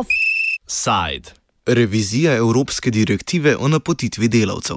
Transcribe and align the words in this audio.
Offside. 0.00 1.30
Revizija 1.66 2.36
Evropske 2.36 2.90
direktive 2.90 3.56
o 3.56 3.68
napotitvi 3.68 4.28
delavcev. 4.28 4.76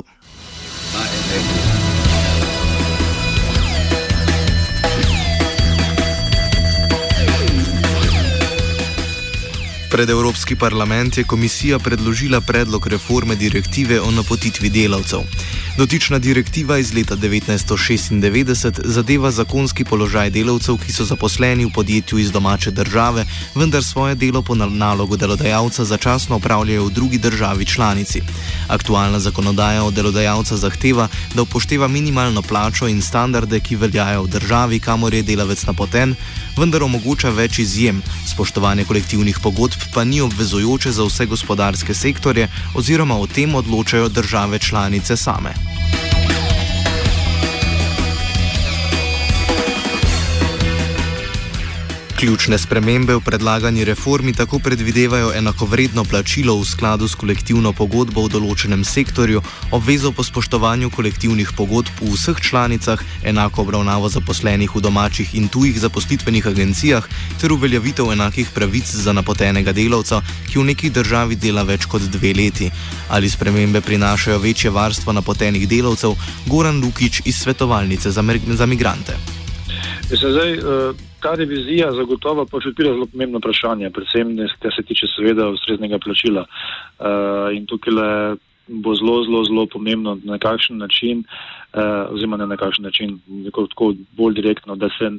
Pred 9.93 10.09
Evropski 10.09 10.55
parlament 10.55 11.17
je 11.17 11.23
komisija 11.23 11.79
predložila 11.79 12.41
predlog 12.41 12.87
reforme 12.87 13.35
direktive 13.35 14.01
o 14.01 14.11
napotitvi 14.11 14.69
delavcev. 14.69 15.19
Dotična 15.77 16.19
direktiva 16.19 16.77
iz 16.77 16.93
leta 16.93 17.15
1996 17.15 18.81
zadeva 18.83 19.31
zakonski 19.31 19.85
položaj 19.85 20.29
delavcev, 20.29 20.77
ki 20.77 20.93
so 20.93 21.05
zaposleni 21.05 21.65
v 21.65 21.71
podjetju 21.73 22.19
iz 22.19 22.31
domače 22.31 22.71
države, 22.71 23.25
vendar 23.55 23.83
svoje 23.83 24.15
delo 24.15 24.41
po 24.41 24.55
nalogu 24.55 25.17
delodajalca 25.17 25.85
začasno 25.85 26.35
opravljajo 26.35 26.85
v 26.85 26.91
drugi 26.91 27.17
državi 27.17 27.65
članici. 27.65 28.21
Aktualna 28.67 29.19
zakonodaja 29.19 29.83
od 29.83 29.93
delodajalca 29.93 30.57
zahteva, 30.57 31.07
da 31.33 31.41
upošteva 31.41 31.87
minimalno 31.87 32.41
plačo 32.41 32.87
in 32.87 33.01
standarde, 33.01 33.59
ki 33.59 33.75
veljajo 33.75 34.23
v 34.23 34.27
državi, 34.27 34.79
kamor 34.79 35.13
je 35.13 35.23
delavec 35.23 35.65
napoten, 35.65 36.15
vendar 36.57 36.83
omogoča 36.83 37.29
več 37.29 37.59
izjem. 37.59 38.01
Spoštovanje 38.33 38.85
kolektivnih 38.85 39.39
pogodb 39.43 39.82
pa 39.93 40.03
ni 40.03 40.21
obvezujoče 40.21 40.91
za 40.91 41.03
vse 41.03 41.25
gospodarske 41.25 41.93
sektorje 41.93 42.47
oziroma 42.75 43.15
o 43.15 43.27
tem 43.27 43.55
odločajo 43.55 44.09
države 44.09 44.59
članice 44.59 45.17
same. 45.17 45.53
Ključne 52.23 52.55
spremembe 52.57 53.15
v 53.15 53.19
predlagani 53.19 53.83
reformi 53.83 54.33
tako 54.33 54.59
predvidevajo 54.59 55.33
enakovredno 55.35 56.03
plačilo 56.03 56.55
v 56.55 56.65
skladu 56.65 57.07
s 57.07 57.19
kolektivno 57.19 57.73
pogodbo 57.75 58.23
v 58.23 58.31
določenem 58.31 58.85
sektorju, 58.87 59.41
obvezo 59.75 60.13
po 60.15 60.23
spoštovanju 60.23 60.87
kolektivnih 60.95 61.51
pogodb 61.51 61.91
v 61.99 62.13
vseh 62.15 62.39
članicah, 62.39 63.03
enako 63.27 63.67
obravnavo 63.67 64.07
zaposlenih 64.07 64.71
v 64.71 64.83
domačih 64.87 65.35
in 65.35 65.51
tujih 65.51 65.75
zaposlitvenih 65.83 66.47
agencijah 66.47 67.03
ter 67.43 67.51
uveljavitev 67.51 68.15
enakih 68.15 68.55
pravic 68.55 68.87
za 68.87 69.11
napotenega 69.11 69.75
delavca, 69.75 70.23
ki 70.47 70.63
v 70.63 70.67
neki 70.71 70.95
državi 70.95 71.35
dela 71.35 71.67
več 71.67 71.91
kot 71.91 72.07
dve 72.07 72.31
leti. 72.39 72.71
Ali 73.11 73.27
spremembe 73.27 73.83
prinašajo 73.83 74.39
večje 74.39 74.71
varstvo 74.71 75.11
napotenih 75.11 75.67
delavcev, 75.67 76.15
Goran 76.47 76.79
Lukič 76.79 77.25
iz 77.27 77.43
svetovalnice 77.43 78.15
za, 78.15 78.23
za 78.47 78.65
migrante. 78.65 79.19
Zdaj, 80.07 80.59
uh 80.63 81.11
ta 81.23 81.35
revizija 81.39 81.91
zagotovo 81.95 82.45
pač 82.51 82.67
odpira 82.71 82.91
zelo 82.93 83.07
pomembno 83.11 83.39
vprašanje, 83.39 83.91
predvsem, 83.95 84.35
da 84.35 84.71
se 84.75 84.83
tiče 84.87 85.07
seveda 85.15 85.47
ustreznega 85.55 85.99
plačila. 86.03 86.43
Uh, 86.45 87.47
in 87.55 87.65
tukaj 87.69 87.93
le 87.93 88.09
bo 88.67 88.95
zelo, 88.95 89.23
zelo, 89.27 89.43
zelo 89.47 89.65
pomembno, 89.71 90.17
na 90.23 90.37
kakšen 90.39 90.77
način, 90.77 91.23
uh, 91.23 92.11
oziroma 92.13 92.37
ne 92.37 92.47
na 92.47 92.57
kakšen 92.57 92.85
način, 92.87 93.17
tako 93.53 93.93
bolj 94.17 94.37
direktno, 94.39 94.75
da 94.75 94.89
se 94.97 95.11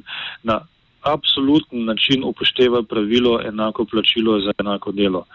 na 0.43 0.61
absoluten 1.05 1.85
način 1.85 2.23
upošteva 2.25 2.83
pravilo 2.83 3.39
enako 3.45 3.85
plačilo 3.85 4.39
za 4.41 4.53
enako 4.59 4.91
delo. 4.91 5.25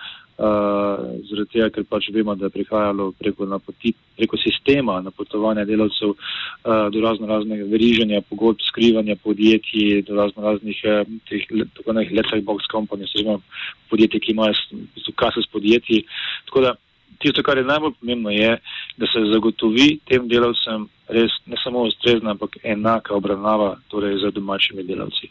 Uh, 0.40 1.18
zaradi 1.28 1.50
tega, 1.52 1.66
ker 1.68 1.84
pač 1.84 2.06
vemo, 2.14 2.32
da 2.32 2.48
je 2.48 2.54
prihajalo 2.54 3.10
preko, 3.18 3.44
napoti, 3.44 3.90
preko 4.16 4.38
sistema 4.40 4.94
napotovanja 5.04 5.66
delavcev 5.68 6.14
uh, 6.14 6.86
do 6.88 7.02
razno 7.04 7.28
raznega 7.28 7.66
veriženja, 7.68 8.22
pogodb, 8.30 8.62
skrivanja 8.64 9.18
podjetij, 9.20 10.00
do 10.08 10.16
razno 10.16 10.46
raznih 10.46 10.80
uh, 10.88 11.02
teh 11.28 11.44
tako 11.76 11.92
nekih 11.98 12.16
letter 12.16 12.40
box 12.46 12.70
companies, 12.72 13.12
oziroma 13.18 13.44
podjetij, 13.92 14.24
ki 14.24 14.32
imajo 14.32 14.56
kase 15.20 15.44
s 15.44 15.52
podjetji. 15.52 16.06
Tako 16.48 16.64
da 16.64 16.72
tisto, 17.20 17.42
kar 17.42 17.58
je 17.58 17.64
najbolj 17.64 17.92
pomembno, 18.00 18.30
je, 18.30 18.56
da 18.96 19.06
se 19.06 19.26
zagotovi 19.32 19.98
tem 20.08 20.28
delavcem 20.28 20.88
res 21.10 21.32
ne 21.46 21.58
samo 21.62 21.82
ustrezna, 21.88 22.34
ampak 22.34 22.58
enaka 22.62 23.14
obravnava 23.14 23.74
torej, 23.90 24.18
za 24.22 24.30
domačimi 24.30 24.84
delavci. 24.86 25.30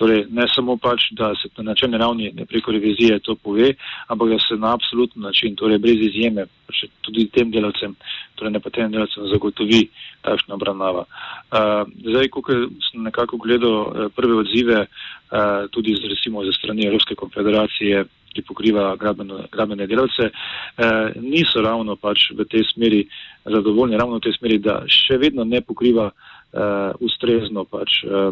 Torej, 0.00 0.24
ne 0.32 0.46
samo 0.54 0.76
pač, 0.80 1.10
da 1.18 1.32
se 1.36 1.50
na 1.58 1.70
načelni 1.70 2.00
ravni 2.00 2.32
preko 2.48 2.72
revizije 2.72 3.18
to 3.24 3.36
pove, 3.36 3.74
ampak 4.08 4.28
da 4.34 4.38
se 4.38 4.56
na 4.56 4.72
absoluten 4.74 5.22
način, 5.22 5.56
torej 5.56 5.78
brez 5.78 6.00
izjeme, 6.08 6.46
pač 6.66 6.84
tudi 7.04 7.28
tem 7.34 7.52
delavcem, 7.52 7.96
torej 8.40 8.56
nepotenim 8.56 8.92
delavcem 8.96 9.28
zagotovi 9.32 9.82
takšna 10.24 10.56
obravnava. 10.56 11.04
Uh, 11.04 11.84
zdaj, 12.04 12.28
ko 12.32 12.44
sem 12.90 13.04
nekako 13.04 13.40
gledal 13.44 13.76
uh, 13.80 14.08
prve 14.16 14.40
odzive, 14.42 14.86
uh, 14.86 15.68
tudi 15.70 15.96
z, 15.96 16.08
recimo 16.14 16.44
za 16.44 16.52
strani 16.56 16.86
Evropske 16.88 17.14
konfederacije, 17.14 18.04
ki 18.34 18.42
pokriva 18.42 18.96
gradbene 18.96 19.86
delavce, 19.86 20.30
eh, 20.30 21.12
niso 21.20 21.62
ravno 21.62 21.96
pač 21.96 22.30
v 22.36 22.44
tej 22.44 22.64
smeri 22.72 23.06
zadovoljni, 23.44 23.96
ravno 23.96 24.18
v 24.18 24.26
tej 24.28 24.36
smeri, 24.38 24.58
da 24.58 24.82
še 24.86 25.18
vedno 25.18 25.44
ne 25.44 25.60
pokriva 25.60 26.10
eh, 26.10 26.92
ustrezno 27.00 27.64
pač 27.64 28.04
eh, 28.04 28.30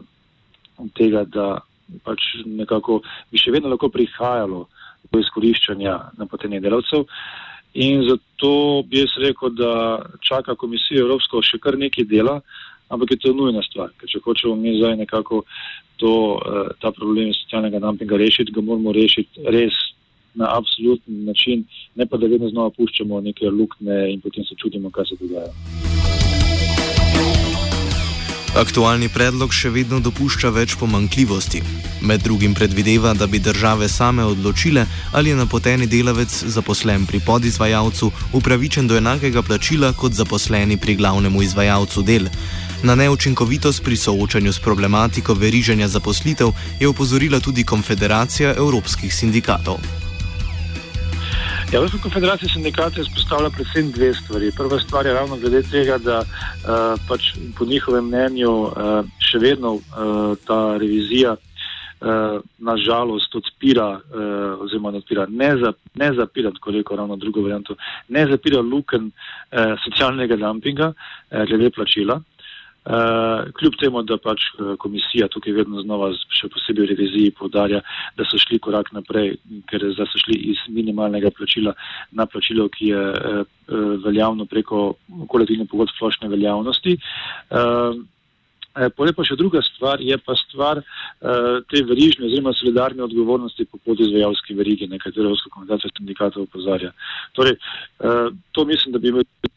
tega, 0.94 1.24
da 1.24 1.58
pač 2.04 2.42
nekako 2.44 3.00
bi 3.30 3.38
še 3.38 3.54
vedno 3.54 3.70
lahko 3.72 3.88
prihajalo 3.88 4.66
do 5.12 5.18
izkoriščanja 5.22 6.18
napotenih 6.18 6.62
delavcev. 6.62 7.06
In 7.76 8.06
zato 8.08 8.82
bi 8.88 9.02
jaz 9.02 9.12
rekel, 9.20 9.52
da 9.52 10.00
čaka 10.24 10.54
komisijo 10.56 11.04
Evropsko 11.04 11.42
še 11.44 11.60
kar 11.60 11.76
nekaj 11.76 12.06
dela, 12.08 12.40
ampak 12.88 13.10
je 13.10 13.16
to 13.16 13.32
nujna 13.32 13.62
stvar, 13.62 13.90
ker 13.98 14.08
če 14.08 14.22
hočemo 14.24 14.54
mi 14.56 14.76
zdaj 14.78 14.96
nekako 14.96 15.42
to, 15.96 16.12
eh, 16.38 16.74
ta 16.80 16.92
problem 16.92 17.32
socialnega 17.32 17.78
dumpinga 17.78 18.16
rešiti, 18.16 18.52
ga 18.52 18.60
moramo 18.60 18.92
rešiti 18.92 19.46
res 19.46 19.74
na 20.34 20.46
absoluten 20.52 21.24
način, 21.24 21.64
ne 21.94 22.06
pa 22.06 22.16
da 22.16 22.26
vedno 22.26 22.48
znova 22.48 22.70
puščamo 22.70 23.20
neke 23.20 23.48
lukne 23.48 24.12
in 24.12 24.20
potem 24.20 24.44
se 24.44 24.54
čudimo, 24.60 24.90
kaj 24.90 25.04
se 25.04 25.16
dogaja. 25.20 25.52
Aktualni 28.56 29.10
predlog 29.12 29.52
še 29.52 29.68
vedno 29.68 29.98
dopušča 30.00 30.48
več 30.48 30.78
pomankljivosti. 30.80 31.58
Med 32.08 32.22
drugim 32.24 32.54
predvideva, 32.56 33.12
da 33.12 33.26
bi 33.28 33.36
države 33.38 33.84
same 33.92 34.24
odločile, 34.24 34.86
ali 35.12 35.28
je 35.28 35.36
napoteni 35.36 35.84
delavec 35.86 36.32
zaposlen 36.54 37.04
pri 37.04 37.20
podizvajalcu 37.26 38.08
upravičen 38.32 38.88
do 38.88 38.96
enakega 38.96 39.42
plačila 39.42 39.92
kot 39.92 40.16
zaposleni 40.16 40.80
pri 40.80 40.96
glavnemu 40.96 41.42
izvajalcu 41.44 42.02
del. 42.08 42.30
Na 42.82 42.94
neučinkovitost 42.94 43.84
pri 43.84 43.96
soočanju 43.96 44.52
s 44.52 44.58
problematiko 44.60 45.34
veriženja 45.34 45.88
zaposlitev 45.88 46.48
je 46.80 46.88
opozorila 46.88 47.40
tudi 47.40 47.64
Konfederacija 47.64 48.54
evropskih 48.56 49.14
sindikatov. 49.14 49.76
Ja, 51.72 51.78
Evropska 51.78 51.98
konfederacija 52.02 52.48
sindikatov 52.52 53.02
izpostavlja 53.02 53.50
predvsem 53.50 53.90
dve 53.90 54.14
stvari. 54.14 54.52
Prva 54.56 54.78
stvar 54.80 55.06
je 55.06 55.12
ravno 55.12 55.36
glede 55.36 55.62
tega, 55.62 55.98
da 55.98 56.18
uh, 56.18 57.00
pač 57.08 57.32
po 57.58 57.64
njihovem 57.64 58.04
mnenju 58.04 58.52
uh, 58.52 58.72
še 59.18 59.38
vedno 59.38 59.72
uh, 59.74 59.82
ta 60.46 60.76
revizija 60.76 61.32
uh, 61.32 62.38
nažalost 62.58 63.34
odpira, 63.34 63.88
uh, 63.98 64.62
oziroma 64.62 64.88
odpira, 64.88 65.26
ne, 65.28 65.50
za, 65.58 65.72
ne 65.94 66.12
zapira, 66.14 66.52
tako 66.52 66.70
reko 66.70 66.96
ravno 66.96 67.16
drugo 67.16 67.42
varianto, 67.42 67.74
ne 68.08 68.26
zapira 68.30 68.60
luken 68.60 69.10
uh, 69.10 69.74
socialnega 69.84 70.36
dumpinga 70.36 70.92
uh, 70.92 71.44
glede 71.48 71.70
plačila. 71.70 72.20
Uh, 72.86 73.50
kljub 73.58 73.74
temu, 73.80 74.02
da 74.06 74.14
pač 74.22 74.44
eh, 74.46 74.76
komisija 74.78 75.26
tukaj 75.34 75.56
vedno 75.56 75.80
znova, 75.82 76.12
še 76.30 76.46
posebej 76.54 76.84
v 76.84 76.90
reviziji, 76.92 77.32
podarja, 77.34 77.80
da 78.14 78.22
so 78.30 78.38
šli 78.38 78.60
korak 78.62 78.92
naprej, 78.94 79.32
ker 79.66 79.82
so 79.96 80.06
šli 80.22 80.36
iz 80.52 80.60
minimalnega 80.70 81.32
plačila 81.34 81.74
na 82.14 82.28
plačilo, 82.30 82.68
ki 82.70 82.92
je 82.92 83.02
uh, 83.10 83.40
veljavno 84.04 84.46
preko 84.46 84.92
kolektivne 85.32 85.66
pogodbe 85.66 85.96
splošne 85.96 86.30
veljavnosti. 86.30 86.94
Uh, 87.50 87.98
Potem 88.96 89.14
pa 89.16 89.24
še 89.24 89.38
druga 89.40 89.62
stvar, 89.64 90.02
je 90.04 90.16
pa 90.20 90.34
stvar 90.36 90.82
uh, 90.82 91.62
te 91.70 91.80
verižne 91.88 92.26
oziroma 92.28 92.52
solidarne 92.56 93.04
odgovornosti 93.06 93.64
po 93.70 93.80
podizvajalski 93.88 94.56
verigi, 94.58 94.88
na 94.90 95.00
katero 95.00 95.30
Evropska 95.30 95.52
konvencija 95.54 95.92
sindikatov 95.96 96.44
opozarja. 96.44 96.92
Torej, 97.38 97.56
uh, 97.56 98.28
to 98.52 98.66
mislim, 98.68 98.92
da 98.92 99.00
bi 99.00 99.14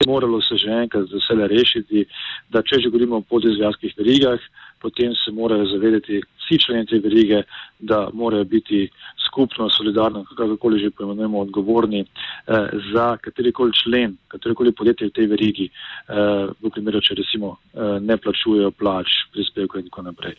moralo 0.08 0.40
se 0.42 0.56
že 0.58 0.72
enkrat 0.72 1.10
za 1.12 1.20
vse 1.20 1.48
rešiti, 1.52 2.06
da 2.50 2.64
če 2.64 2.80
že 2.80 2.90
govorimo 2.90 3.20
o 3.20 3.28
podizvajalskih 3.28 3.98
verigah, 4.00 4.40
potem 4.82 5.14
se 5.16 5.32
morajo 5.32 5.66
zavedati 5.66 6.22
vsi 6.40 6.60
členi 6.60 6.86
te 6.86 7.00
verige, 7.00 7.44
da 7.80 8.10
morajo 8.14 8.44
biti 8.44 8.90
skupno, 9.28 9.70
solidarno, 9.70 10.24
kakorkoli 10.24 10.80
že 10.80 10.90
pojmenujemo, 10.90 11.40
odgovorni 11.40 12.00
eh, 12.02 12.70
za 12.94 13.18
katerikoli 13.18 13.72
člen, 13.74 14.18
katerikoli 14.28 14.72
podjetje 14.72 15.08
v 15.08 15.12
tej 15.12 15.28
verigi, 15.28 15.70
eh, 15.70 16.48
v 16.62 16.72
primeru, 16.74 17.02
če 17.02 17.20
recimo 17.22 17.58
eh, 17.74 18.00
ne 18.02 18.18
plačujejo 18.18 18.72
plač, 18.72 19.08
prispevkov 19.34 19.80
in 19.80 19.92
tako 19.92 20.10
naprej. 20.10 20.36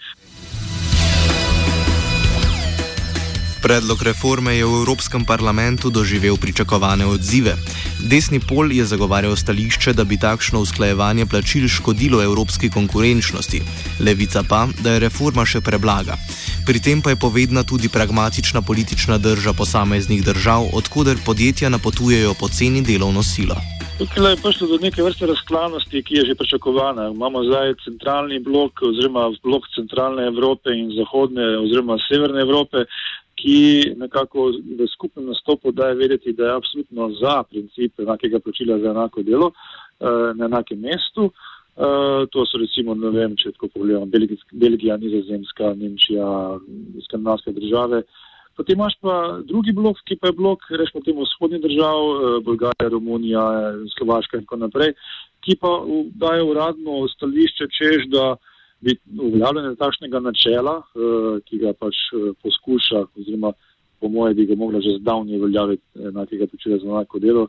Predlog 3.61 4.03
reforme 4.03 4.57
je 4.57 4.65
v 4.65 4.73
Evropskem 4.73 5.21
parlamentu 5.25 5.91
doživel 5.93 6.41
pričakovane 6.41 7.05
odzive. 7.05 7.61
Desni 8.01 8.41
pol 8.41 8.73
je 8.73 8.85
zagovarjal 8.89 9.37
stališče, 9.37 9.93
da 9.93 10.05
bi 10.05 10.17
takšno 10.17 10.65
usklajevanje 10.65 11.27
plačil 11.29 11.69
škodilo 11.69 12.23
evropski 12.25 12.71
konkurenčnosti, 12.73 13.61
levica 14.01 14.41
pa, 14.49 14.65
da 14.81 14.97
je 14.97 15.05
reforma 15.05 15.45
še 15.45 15.61
preblaga. 15.61 16.17
Pri 16.65 16.81
tem 16.81 17.05
pa 17.05 17.12
je 17.12 17.21
povedna 17.21 17.61
tudi 17.61 17.93
pragmatična 17.93 18.62
politična 18.62 19.19
drža 19.19 19.53
posameznih 19.53 20.25
držav, 20.25 20.73
odkuder 20.73 21.21
podjetja 21.27 21.69
napotujejo 21.69 22.33
poceni 22.41 22.81
delovno 22.81 23.23
silo. 23.23 23.61
Tukaj 24.01 24.33
je 24.33 24.37
prišlo 24.43 24.67
do 24.67 24.77
neke 24.81 25.03
vrste 25.03 25.27
razklanosti, 25.27 26.03
ki 26.03 26.15
je 26.15 26.27
že 26.27 26.35
pričakovana. 26.35 27.09
Imamo 27.12 27.45
zdaj 27.45 27.75
centralni 27.85 28.39
blok 28.41 28.81
oziroma 28.83 29.29
blok 29.45 29.69
centralne 29.77 30.25
Evrope 30.27 30.73
in 30.73 30.89
zahodne 30.97 31.45
oziroma 31.59 31.99
severne 32.09 32.41
Evrope, 32.41 32.89
ki 33.40 33.94
nekako 33.96 34.52
v 34.52 34.87
skupnem 34.92 35.26
nastopu 35.32 35.72
daje 35.72 35.94
vedeti, 35.94 36.32
da 36.32 36.44
je 36.44 36.56
absolutno 36.56 37.10
za 37.20 37.42
princip 37.42 38.00
enakega 38.00 38.40
plačila 38.40 38.78
za 38.78 38.90
enako 38.90 39.22
delo 39.22 39.48
uh, 39.50 40.37
na 40.37 40.44
enakem 40.44 40.81
mestu. 40.81 41.32
Uh, 41.81 42.28
to 42.31 42.44
so 42.44 42.58
recimo, 42.60 42.94
ne 42.94 43.10
vem, 43.14 43.37
če 43.37 43.54
tako 43.54 43.70
pogledamo, 43.72 44.06
Belgija, 44.52 44.98
Nizozemska, 45.00 45.72
Nemčija, 45.78 46.58
skandinavske 47.06 47.54
države. 47.56 48.02
Potem 48.58 48.76
imaš 48.76 48.98
pa 49.00 49.14
drugi 49.48 49.72
blok, 49.72 50.02
ki 50.04 50.19
pa 50.20 50.28
je 50.28 50.37
blok, 50.37 50.66
rečemo 50.69 51.00
temu, 51.06 51.25
vzhodnih 51.25 51.62
držav, 51.64 51.98
uh, 52.04 52.37
Bolgarija, 52.44 52.92
Romunija, 52.92 53.46
Slovaška 53.96 54.37
in 54.37 54.44
tako 54.44 54.60
naprej, 54.66 54.92
ki 55.40 55.56
pa 55.56 55.72
dajo 56.20 56.50
uradno 56.52 57.06
stališče, 57.14 57.70
čež 57.78 58.10
da 58.12 58.26
uh, 58.34 58.50
uveljavljanje 59.21 59.75
takšnega 59.77 60.21
načela, 60.21 60.79
uh, 60.81 61.37
ki 61.44 61.59
ga 61.65 61.75
pač 61.77 61.99
uh, 62.17 62.31
poskuša, 62.43 63.05
oziroma 63.19 63.53
po 64.00 64.09
mojem, 64.09 64.37
bi 64.37 64.47
ga 64.49 64.56
mogla 64.56 64.81
že 64.81 64.97
zdavnje 65.00 65.38
uveljaviti 65.38 66.09
enakega 66.09 66.47
počela 66.47 66.79
za 66.79 66.88
enako 66.88 67.19
delo, 67.21 67.43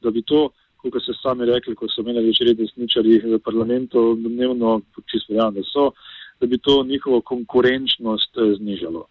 da 0.00 0.10
bi 0.10 0.22
to, 0.24 0.46
kot 0.80 0.96
ste 1.02 1.12
sami 1.20 1.44
rekli, 1.44 1.74
ko 1.76 1.90
so 1.92 2.00
imeli 2.00 2.24
večeri 2.24 2.54
desničari 2.56 3.18
v 3.34 3.38
parlamentu, 3.44 4.14
dnevno, 4.16 4.80
čisto 5.12 5.34
verjamem, 5.34 5.60
da 5.60 5.68
so, 5.68 5.90
da 6.40 6.48
bi 6.48 6.56
to 6.58 6.78
njihovo 6.88 7.20
konkurenčnost 7.20 8.40
znižalo. 8.56 9.04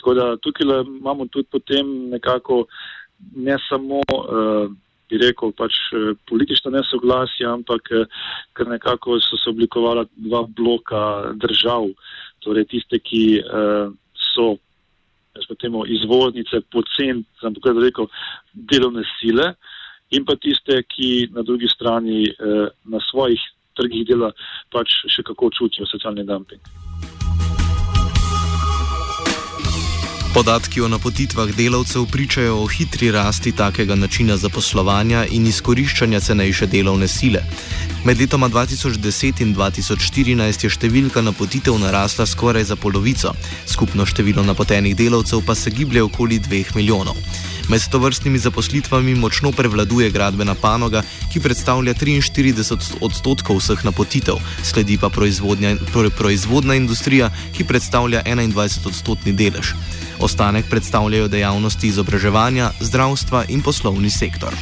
Tako 0.00 0.14
da 0.14 0.36
tukaj 0.36 0.66
imamo 0.86 1.26
tudi 1.26 1.48
potem 1.52 2.08
nekako 2.08 2.64
ne 3.36 3.56
samo 3.68 4.00
uh, 4.00 4.72
bi 5.08 5.18
rekel, 5.22 5.52
pač 5.56 5.76
eh, 5.92 6.12
politično 6.28 6.72
nesoglasje, 6.74 7.46
ampak 7.48 7.92
eh, 7.92 8.06
ker 8.56 8.68
nekako 8.68 9.18
so 9.24 9.38
se 9.40 9.50
oblikovala 9.50 10.06
dva 10.16 10.44
bloka 10.48 11.34
držav, 11.40 11.88
torej 12.44 12.68
tiste, 12.70 13.00
ki 13.02 13.40
uh, 13.42 13.90
so 14.14 14.54
temo, 15.58 15.82
izvoznice 15.86 16.60
pocen, 16.72 17.24
sem 17.40 17.54
tako 17.56 17.74
rekel, 17.82 18.06
delovne 18.54 19.02
sile 19.18 19.52
in 20.14 20.24
pa 20.24 20.38
tiste, 20.40 20.80
ki 20.88 21.28
na 21.34 21.42
drugi 21.42 21.68
strani 21.68 22.28
uh, 22.30 22.70
na 22.88 23.02
svojih 23.10 23.42
trgih 23.78 24.06
dela 24.08 24.32
pač 24.74 25.00
še 25.10 25.26
kako 25.26 25.50
čutijo 25.58 25.86
socialni 25.90 26.24
dumping. 26.26 26.62
Podatki 30.34 30.80
o 30.80 30.88
napotitvah 30.88 31.48
delavcev 31.56 32.06
pričajo 32.06 32.62
o 32.62 32.66
hitri 32.66 33.10
rasti 33.10 33.52
takega 33.52 33.94
načina 33.94 34.36
zaposlovanja 34.36 35.24
in 35.30 35.46
izkoriščanja 35.46 36.20
cenejše 36.20 36.66
delovne 36.66 37.08
sile. 37.08 37.40
Med 38.04 38.20
letoma 38.20 38.48
2010 38.48 39.42
in 39.42 39.54
2014 39.56 40.64
je 40.64 40.70
številka 40.70 41.22
napotitev 41.24 41.78
narasla 41.80 42.26
skoraj 42.26 42.68
za 42.68 42.76
polovico, 42.76 43.32
skupno 43.66 44.06
število 44.06 44.44
napotenih 44.44 44.96
delavcev 44.96 45.42
pa 45.46 45.54
se 45.54 45.70
giblje 45.70 46.02
okoli 46.02 46.38
2 46.40 46.76
milijonov. 46.76 47.16
Med 47.68 47.88
tovrstnimi 47.90 48.38
zaposlitvami 48.38 49.14
močno 49.14 49.52
prevladuje 49.52 50.10
gradbena 50.10 50.54
panoga, 50.54 51.02
ki 51.32 51.40
predstavlja 51.40 51.94
43 51.94 53.00
odstotkov 53.00 53.60
vseh 53.60 53.84
napotitev, 53.84 54.40
sledi 54.64 54.96
pa 55.00 55.10
proizvodna 55.10 56.74
industrija, 56.74 57.30
ki 57.56 57.64
predstavlja 57.64 58.22
21 58.24 58.86
odstotni 58.88 59.32
delež. 59.32 59.74
Ostanek 60.20 60.66
predstavljajo 60.70 61.28
dejavnosti 61.28 61.88
izobraževanja, 61.88 62.70
zdravstva 62.80 63.44
in 63.48 63.62
poslovni 63.62 64.10
sektor. 64.10 64.54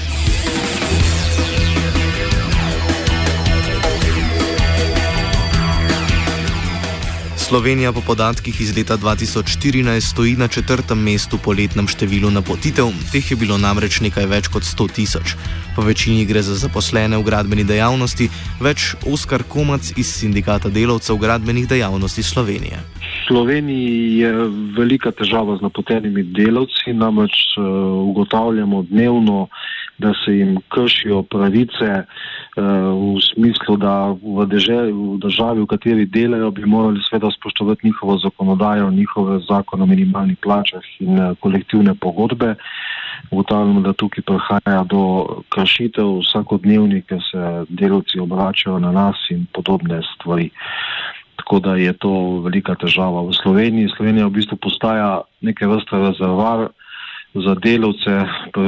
Slovenija 7.46 7.92
po 7.92 8.00
podatkih 8.00 8.60
iz 8.60 8.76
leta 8.76 8.96
2014 8.98 10.00
stoji 10.00 10.36
na 10.36 10.48
četrtem 10.48 10.98
mestu 10.98 11.38
po 11.38 11.52
letnem 11.52 11.86
številu 11.86 12.30
napotitev, 12.30 12.90
teh 13.12 13.30
je 13.30 13.36
bilo 13.38 13.54
namreč 13.58 14.00
nekaj 14.02 14.26
več 14.26 14.48
kot 14.50 14.66
100 14.66 14.86
tisoč. 14.92 15.36
Po 15.76 15.84
večini 15.86 16.24
gre 16.26 16.42
za 16.42 16.58
zaposlene 16.58 17.14
v 17.16 17.22
gradbeni 17.22 17.62
dejavnosti, 17.64 18.26
več 18.58 18.96
Oskar 19.06 19.46
Komac 19.46 19.92
iz 19.94 20.10
Sindikata 20.10 20.68
delavcev 20.74 21.22
gradbenih 21.22 21.68
dejavnosti 21.70 22.22
Slovenije. 22.22 22.82
Sloveniji 23.26 24.18
je 24.18 24.30
velika 24.76 25.10
težava 25.10 25.56
z 25.58 25.64
napotenimi 25.66 26.22
delavci, 26.22 26.92
namreč 26.94 27.34
uh, 27.58 27.64
ugotavljamo 28.08 28.82
dnevno, 28.82 29.48
da 29.98 30.12
se 30.24 30.34
jim 30.36 30.58
kršijo 30.68 31.22
pravice 31.22 31.88
uh, 32.04 32.62
v 33.16 33.22
smislu, 33.24 33.76
da 33.82 34.12
v, 34.12 34.46
deže, 34.46 34.76
v 34.92 35.18
državi, 35.18 35.64
v 35.64 35.66
kateri 35.66 36.06
delajo, 36.06 36.50
bi 36.50 36.66
morali 36.66 37.02
sveda 37.08 37.30
spoštovati 37.34 37.86
njihovo 37.86 38.18
zakonodajo, 38.18 38.90
njihove 38.90 39.40
zakone 39.48 39.82
o 39.82 39.86
minimalnih 39.86 40.38
plačah 40.42 40.84
in 41.00 41.18
uh, 41.18 41.34
kolektivne 41.40 41.94
pogodbe. 41.94 42.54
Ugotavljamo, 43.30 43.80
da 43.80 43.92
tukaj 43.92 44.22
prihaja 44.22 44.84
do 44.84 45.02
kršitev 45.48 46.20
vsakodnevnih, 46.20 47.04
ker 47.04 47.18
se 47.30 47.64
delavci 47.68 48.20
obračajo 48.20 48.78
na 48.78 48.92
nas 48.92 49.16
in 49.30 49.46
podobne 49.52 50.02
stvari. 50.14 50.50
Tako 51.36 51.60
da 51.60 51.76
je 51.76 51.92
to 51.92 52.40
velika 52.44 52.74
težava 52.74 53.22
v 53.22 53.34
Sloveniji. 53.36 53.92
Slovenija 53.96 54.26
v 54.26 54.36
bistvu 54.40 54.56
postaja 54.56 55.20
neke 55.40 55.66
vrste 55.66 56.00
rezervar 56.00 56.68
za 57.34 57.54
delavce, 57.54 58.24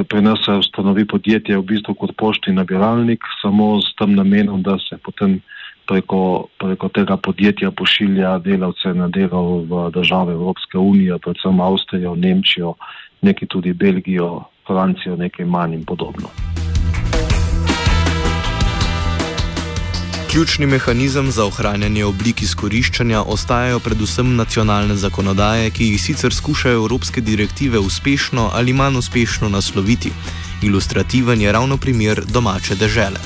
pri 0.08 0.20
nas 0.22 0.44
se 0.44 0.52
ustanovi 0.52 1.06
podjetje 1.08 1.56
v 1.56 1.62
bistvu 1.62 1.94
kot 1.94 2.12
pošti 2.16 2.52
nabiralnik, 2.52 3.24
samo 3.42 3.80
s 3.80 3.94
tem 3.96 4.14
namenom, 4.14 4.62
da 4.62 4.76
se 4.78 4.98
potem 5.00 5.40
preko, 5.88 6.48
preko 6.58 6.88
tega 6.88 7.16
podjetja 7.16 7.70
pošilja 7.70 8.38
delavce 8.44 8.92
na 8.94 9.08
delo 9.08 9.64
v 9.64 9.90
države 9.94 10.32
Evropske 10.32 10.78
unije, 10.78 11.18
predvsem 11.18 11.60
Avstrijo, 11.60 12.14
Nemčijo, 12.14 12.74
neki 13.22 13.46
tudi 13.46 13.72
Belgijo, 13.72 14.44
Francijo, 14.66 15.16
nekaj 15.16 15.46
manj 15.46 15.74
in 15.74 15.84
podobno. 15.84 16.28
Ključni 20.30 20.66
mehanizem 20.66 21.30
za 21.30 21.44
ohranjanje 21.44 22.04
oblik 22.04 22.42
izkoriščanja 22.42 23.22
ostajajo 23.22 23.78
predvsem 23.80 24.34
nacionalne 24.36 24.96
zakonodaje, 24.96 25.70
ki 25.70 25.86
jih 25.86 26.02
sicer 26.02 26.34
skušajo 26.34 26.82
evropske 26.82 27.20
direktive 27.20 27.78
uspešno 27.78 28.50
ali 28.52 28.72
manj 28.72 28.98
uspešno 28.98 29.48
nasloviti. 29.48 30.12
Ilustrativen 30.62 31.40
je 31.40 31.52
ravno 31.52 31.76
primer 31.76 32.20
domače 32.28 32.74
države. 32.74 33.16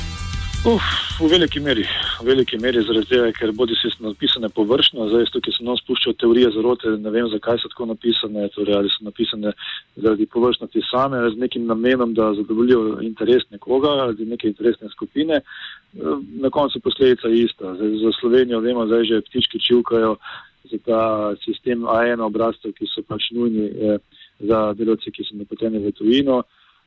Uf, 0.64 0.82
v 1.18 1.30
veliki 1.30 1.60
meri, 1.60 1.82
v 2.22 2.26
veliki 2.26 2.58
meri 2.58 2.82
zaradi 2.86 3.08
tega, 3.10 3.30
ker 3.34 3.52
bodi 3.56 3.74
si 3.78 3.90
napisane 4.02 4.48
površno, 4.54 5.08
zdaj 5.10 5.26
tukaj 5.34 5.54
se 5.56 5.64
nam 5.66 5.76
spuščajo 5.80 6.14
teorije 6.20 6.50
zarote, 6.54 6.92
ne 7.02 7.10
vem 7.14 7.28
zakaj 7.32 7.58
so 7.60 7.70
tako 7.72 7.88
napisane, 7.90 8.46
torej 8.54 8.76
ali 8.78 8.92
so 8.92 9.06
napisane 9.06 9.52
zaradi 9.96 10.26
površnosti 10.34 10.82
same, 10.90 11.20
z 11.34 11.42
nekim 11.42 11.66
namenom, 11.66 12.14
da 12.14 12.32
zadovoljijo 12.38 13.00
interes 13.02 13.44
nekoga 13.50 13.90
ali 14.06 14.26
neke 14.26 14.48
interesne 14.48 14.88
skupine, 14.94 15.40
na 16.44 16.50
koncu 16.50 16.80
posledica 16.80 17.28
ista. 17.28 17.74
Zdaj, 17.76 17.96
za 18.04 18.12
Slovenijo 18.20 18.60
vemo, 18.60 18.86
zdaj 18.86 19.04
že 19.04 19.22
ptički 19.28 19.60
čivkajo 19.60 20.16
za 20.70 20.78
ta 20.86 21.02
sistem 21.44 21.82
A1 21.82 22.22
obrazcev, 22.22 22.72
ki 22.78 22.86
so 22.86 23.02
pač 23.02 23.30
nujni 23.34 23.66
eh, 23.66 23.98
za 24.40 24.72
delovce, 24.78 25.10
ki 25.10 25.26
so 25.26 25.36
napoteni 25.36 25.82
v 25.82 25.92
tujino. 25.92 26.42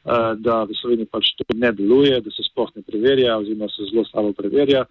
Eh, 0.06 0.36
da 0.38 0.64
v 0.64 0.78
Sloveniji 0.78 1.10
pač 1.10 1.34
to 1.34 1.46
ne 1.58 1.72
deluje, 1.74 2.22
da 2.22 2.32
se 2.32 2.46
sploh 2.46 2.70
ne 2.76 2.84
preverja 2.86 3.38
oziroma 3.42 3.68
se 3.74 3.90
zelo 3.90 4.06
slabo 4.06 4.34
preverja 4.38 4.86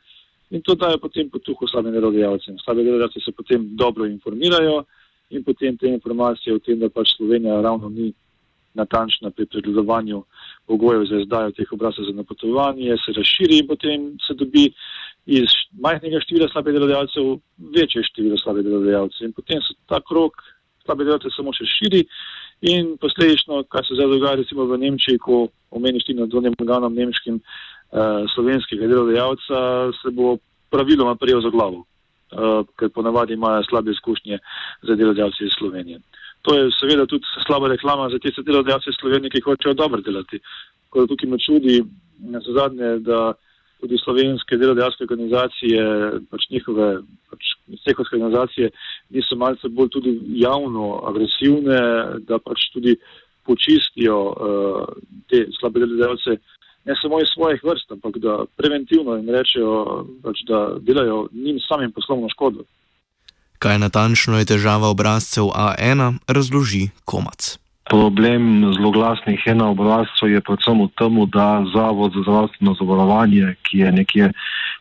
in 0.51 0.63
to 0.63 0.75
daje 0.75 0.99
potem 0.99 1.31
potuho 1.31 1.69
slabim 1.69 1.93
delodajalcem. 1.93 2.59
Slabi 2.59 2.85
delodajalci 2.85 3.21
se 3.21 3.33
potem 3.33 3.77
dobro 3.77 4.07
informirajo 4.07 4.85
in 5.31 5.45
potem 5.45 5.77
te 5.77 5.89
informacije 5.89 6.55
o 6.55 6.59
tem, 6.59 6.79
da 6.79 6.89
pač 6.89 7.17
Slovenija 7.17 7.61
ravno 7.61 7.89
ni 7.89 8.13
natančna 8.75 9.31
pri 9.31 9.47
predlogovanju 9.47 10.25
pogojev 10.67 11.05
za 11.07 11.21
izdajo 11.23 11.51
teh 11.51 11.73
obrazcev 11.73 12.05
za 12.05 12.13
napotovanje, 12.13 12.97
se 13.05 13.13
razširi 13.17 13.59
in 13.59 13.67
potem 13.67 14.17
se 14.27 14.35
dobi 14.35 14.73
iz 15.27 15.55
majhnega 15.81 16.21
števila 16.21 16.49
slabih 16.53 16.75
delodajalcev 16.75 17.37
večje 17.77 18.03
število 18.11 18.39
slabih 18.39 18.65
delodajalcev 18.65 19.29
in 19.29 19.33
potem 19.33 19.63
se 19.63 19.79
ta 19.87 20.01
krok 20.01 20.43
slabih 20.85 21.07
delodajalcev 21.07 21.37
samo 21.37 21.55
še 21.55 21.71
širi 21.71 22.03
In 22.65 22.97
posledično, 22.97 23.63
kar 23.69 23.85
se 23.85 23.95
zdaj 23.95 24.09
dogaja 24.09 24.39
recimo 24.41 24.65
v 24.65 24.79
Nemčiji, 24.79 25.19
ko 25.19 25.49
omeniš 25.71 26.07
ti 26.07 26.15
nadzornim 26.15 26.55
organom 26.61 26.95
nemškim 26.95 27.41
slovenskega 28.35 28.87
delodajalca, 28.91 29.59
se 30.03 30.11
bo 30.11 30.37
praviloma 30.71 31.15
prijel 31.15 31.41
za 31.41 31.51
glavo, 31.55 31.85
uh, 31.85 32.67
ker 32.79 32.91
ponavadi 32.91 33.33
imajo 33.35 33.63
slabe 33.69 33.91
izkušnje 33.91 34.39
za 34.83 34.95
delodajalce 34.95 35.45
iz 35.45 35.55
Slovenije. 35.59 36.01
To 36.43 36.55
je 36.59 36.71
seveda 36.81 37.07
tudi 37.07 37.25
slaba 37.47 37.69
reklama 37.69 38.11
za 38.11 38.19
tiste 38.19 38.43
delodajalce 38.43 38.91
v 38.91 39.01
Sloveniji, 39.01 39.31
ki 39.31 39.45
hočejo 39.47 39.75
dobro 39.75 40.01
delati. 40.01 40.41
Tako 40.85 41.01
da 41.01 41.07
tukaj 41.13 41.31
me 41.31 41.39
čudi 41.39 41.83
na 42.35 42.41
zadnje, 42.57 42.99
da 43.07 43.33
tudi 43.81 43.99
slovenske 43.99 44.57
delodajalske 44.57 45.05
organizacije, 45.05 45.83
pač 46.31 46.49
njihove 46.51 46.89
pač 47.31 47.53
cehovske 47.85 48.17
organizacije, 48.17 48.71
niso 49.11 49.37
malce 49.37 49.69
bolj 49.69 49.91
tudi 49.97 50.13
javno 50.41 51.01
agresivne, 51.09 51.81
da 52.29 52.39
pač 52.39 52.69
tudi 52.75 52.97
počistijo 53.45 54.19
uh, 54.33 54.85
te 55.29 55.47
slabe 55.59 55.81
delodajalce, 55.85 56.39
ne 56.85 56.95
samo 57.03 57.21
iz 57.21 57.29
svojih 57.35 57.61
vrst, 57.65 57.93
ampak 57.93 58.19
da 58.19 58.45
preventivno 58.57 59.17
jim 59.17 59.29
rečejo, 59.31 60.07
pač, 60.23 60.45
da 60.49 60.77
delajo 60.81 61.29
njim 61.33 61.59
samim 61.69 61.93
poslovno 61.93 62.29
škodo. 62.29 62.65
Kaj 63.59 63.79
natančno 63.79 64.39
je 64.39 64.45
težava 64.45 64.89
obrazcev 64.89 65.45
A1, 65.45 66.19
razloži 66.29 66.89
komac. 67.05 67.59
Problem 67.89 68.73
zloglasnih 68.77 69.43
ena 69.47 69.69
obrazcev 69.71 70.29
je 70.33 70.41
predvsem 70.41 70.81
v 70.85 70.89
tem, 70.99 71.17
da 71.33 71.65
Zavod 71.75 72.13
za 72.17 72.23
zdravstveno 72.25 72.75
zavarovanje, 72.81 73.55
ki 73.63 73.79
je 73.79 73.93
nekje 73.93 74.31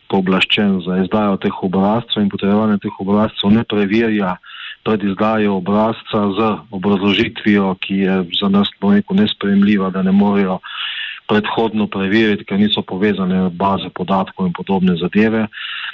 pooblaščen 0.08 0.82
za 0.86 1.02
izdajo 1.04 1.38
teh 1.44 1.64
obrazcev 1.64 2.24
in 2.24 2.32
potrebovanje 2.32 2.80
teh 2.84 3.00
obrazcev, 3.00 3.52
ne 3.52 3.64
preverja 3.64 4.38
pred 4.84 5.04
izdajo 5.04 5.58
obrazca 5.60 6.20
z 6.38 6.50
obrazložitvijo, 6.72 7.76
ki 7.84 7.98
je 8.04 8.16
za 8.40 8.50
nas 8.52 8.72
nespremljiva, 9.12 9.90
da 9.90 10.02
ne 10.04 10.12
morejo 10.12 10.60
predhodno 11.28 11.88
preveriti, 11.88 12.46
ker 12.46 12.60
niso 12.60 12.82
povezane 12.82 13.50
baze 13.50 13.90
podatkov 13.90 14.48
in 14.48 14.54
podobne 14.54 14.98
zadeve. 15.00 15.48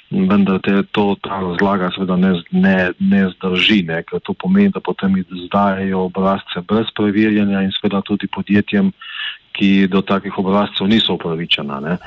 Vendar 0.09 0.57
te, 0.65 0.81
to 0.91 1.13
ta 1.21 1.37
razlaga 1.41 1.91
seveda 1.93 2.17
ne, 2.17 2.31
ne, 2.51 2.77
ne 2.99 3.21
zdrži, 3.35 3.83
ne, 3.87 4.01
ker 4.03 4.23
to 4.25 4.33
pomeni, 4.33 4.73
da 4.73 4.81
potem 4.81 5.19
izdajajo 5.21 6.07
obrazce 6.09 6.63
brez 6.65 6.89
preverjanja 6.97 7.61
in 7.65 7.75
seveda 7.77 8.01
tudi 8.07 8.27
podjetjem, 8.27 8.91
ki 9.53 9.87
do 9.91 10.01
takih 10.01 10.33
obrazcev 10.39 10.89
niso 10.89 11.19
upravičena. 11.19 11.79
Ne. 11.85 11.97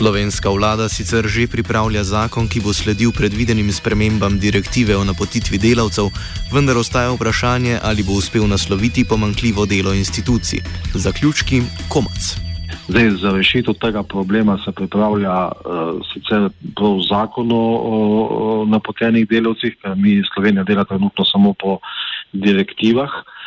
Slovenska 0.00 0.48
vlada 0.48 0.88
sicer 0.88 1.28
že 1.28 1.44
pripravlja 1.44 2.00
zakon, 2.08 2.48
ki 2.48 2.64
bo 2.64 2.72
sledil 2.72 3.12
predvidenim 3.12 3.68
spremembam 3.68 4.40
direktive 4.40 4.96
o 4.96 5.04
napotitvi 5.04 5.60
delavcev, 5.60 6.08
vendar 6.48 6.80
ostaja 6.80 7.12
vprašanje, 7.12 7.76
ali 7.84 8.00
bo 8.00 8.16
uspel 8.16 8.48
nasloviti 8.48 9.04
pomankljivo 9.04 9.68
delo 9.68 9.92
institucij. 9.92 10.64
Zaključki 10.96 11.60
komac. 11.92 12.16
Zdaj, 12.88 13.10
za 13.20 13.30
rešitev 13.36 13.76
tega 13.76 14.00
problema 14.00 14.56
se 14.64 14.72
pripravlja 14.72 15.52
uh, 15.52 16.00
sicer 16.08 16.48
prav 16.72 16.96
zakon 17.04 17.52
o, 17.52 17.64
o 17.84 18.64
napotenih 18.64 19.28
delavcih, 19.28 19.76
ker 19.84 20.00
mi 20.00 20.24
Slovenija 20.32 20.64
dela 20.64 20.88
trenutno 20.88 21.28
samo 21.28 21.52
po 21.52 21.76
direktivah. 22.32 23.12
Uh, 23.20 23.39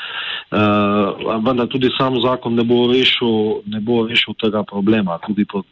Uh, 0.53 1.41
vendar 1.41 1.65
tudi 1.65 1.89
sam 1.97 2.13
zakon 2.21 2.53
ne 2.53 2.61
bo, 2.63 2.83
rešil, 2.91 3.63
ne 3.65 3.79
bo 3.81 4.03
rešil 4.05 4.35
tega 4.37 4.61
problema. 4.63 5.17
Tudi 5.25 5.47
po 5.49 5.63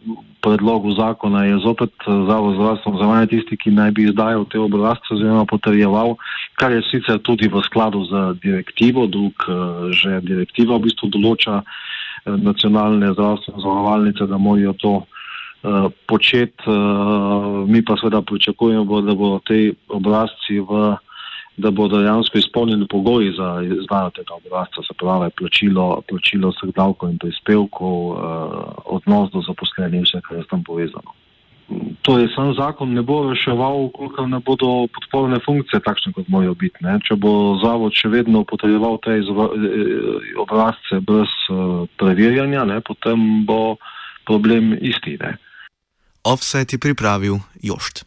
predlogu 0.41 0.95
zakona 0.97 1.43
je 1.45 1.59
zopet 1.61 1.93
eh, 2.07 2.09
Zavod 2.25 2.55
zdravstveno 2.55 2.97
zavajanje 2.97 3.27
tisti, 3.27 3.57
ki 3.61 3.75
naj 3.77 3.91
bi 3.91 4.07
izdajal 4.09 4.47
te 4.49 4.57
obrazce 4.59 5.13
oziroma 5.13 5.45
potrjeval, 5.45 6.15
kar 6.57 6.73
je 6.73 6.81
sicer 6.89 7.21
tudi 7.21 7.45
v 7.45 7.61
skladu 7.67 8.01
z 8.09 8.23
direktivo, 8.41 9.05
drug 9.05 9.45
uh, 9.45 9.93
že 9.93 10.17
direktiva 10.25 10.79
v 10.79 10.89
bistvu 10.89 11.11
določa 11.13 11.61
nacionalne 12.25 13.13
zdravstvene 13.13 13.61
zavarovalnice, 13.61 14.29
da 14.33 14.41
morajo 14.41 14.73
to 14.81 14.93
uh, 14.97 15.93
početi. 16.09 16.65
Uh, 16.65 17.69
mi 17.69 17.85
pa 17.85 18.01
seveda 18.01 18.25
pričakujemo, 18.25 19.01
da 19.05 19.13
bodo 19.13 19.45
te 19.45 19.77
obrazci 19.93 20.57
v 20.57 20.97
da 21.57 21.71
bodo 21.71 21.99
dejansko 21.99 22.37
izpolnjeni 22.37 22.87
pogoji 22.87 23.33
za 23.37 23.61
izdajo 23.81 24.09
tega 24.09 24.33
obrazca, 24.33 24.81
se 24.87 24.93
pravi 24.99 25.29
plačilo, 25.37 26.01
plačilo 26.09 26.49
vseh 26.49 26.73
davkov 26.75 27.09
in 27.09 27.17
prispevkov, 27.17 27.97
eh, 28.11 28.19
odnos 28.85 29.31
do 29.31 29.41
zaposlenih 29.47 29.99
in 29.99 30.07
vse, 30.07 30.21
kar 30.27 30.37
je 30.37 30.43
s 30.43 30.51
tem 30.51 30.63
povezano. 30.63 31.11
To 32.01 32.17
je 32.19 32.27
sam 32.35 32.53
zakon, 32.53 32.93
ne 32.93 33.01
bo 33.01 33.29
reševal, 33.29 33.89
koliko 33.95 34.27
ne 34.27 34.39
bodo 34.39 34.87
podporne 34.91 35.39
funkcije 35.45 35.79
takšne, 35.79 36.11
kot 36.13 36.27
morajo 36.27 36.53
biti. 36.53 36.83
Če 37.07 37.15
bo 37.15 37.55
zavod 37.63 37.95
še 37.95 38.09
vedno 38.11 38.43
potreboval 38.43 38.99
te 39.03 39.19
eh, 39.19 39.23
obrazce 40.41 40.99
brez 40.99 41.31
uh, 41.49 41.87
preverjanja, 41.97 42.65
ne, 42.65 42.81
potem 42.81 43.45
bo 43.45 43.77
problem 44.27 44.73
isti. 44.81 45.17
Ne. 45.21 45.37
Offset 46.23 46.73
je 46.73 46.79
pripravil 46.79 47.39
Jošt. 47.63 48.05